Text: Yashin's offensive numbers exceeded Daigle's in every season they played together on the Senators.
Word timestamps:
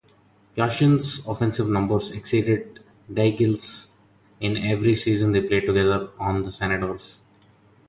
Yashin's 0.57 1.27
offensive 1.27 1.69
numbers 1.69 2.09
exceeded 2.09 2.79
Daigle's 3.07 3.91
in 4.39 4.57
every 4.57 4.95
season 4.95 5.31
they 5.31 5.41
played 5.47 5.67
together 5.67 6.09
on 6.19 6.41
the 6.41 6.51
Senators. 6.51 7.21